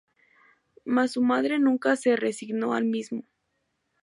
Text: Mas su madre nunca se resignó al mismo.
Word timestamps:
Mas 0.83 1.11
su 1.11 1.21
madre 1.21 1.59
nunca 1.59 1.95
se 1.95 2.15
resignó 2.15 2.73
al 2.73 2.85
mismo. 2.85 3.23